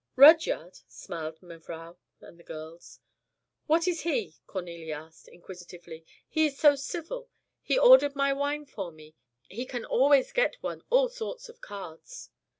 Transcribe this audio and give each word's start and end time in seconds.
"Rudyard!" 0.15 0.77
smiled 0.87 1.43
mevrouw 1.43 1.95
and 2.21 2.39
the 2.39 2.43
girls. 2.43 2.99
"What 3.67 3.87
is 3.87 4.01
he?" 4.01 4.37
Cornélie 4.47 4.89
asked, 4.91 5.27
inquisitively. 5.27 6.05
"He 6.27 6.47
is 6.47 6.57
so 6.57 6.73
civil, 6.73 7.29
he 7.61 7.77
ordered 7.77 8.15
my 8.15 8.33
wine 8.33 8.65
for 8.65 8.91
me, 8.91 9.13
he 9.47 9.63
can 9.63 9.85
always 9.85 10.31
get 10.33 10.55
one 10.63 10.81
all 10.89 11.07
sorts 11.07 11.49
of 11.49 11.61
cards." 11.61 12.31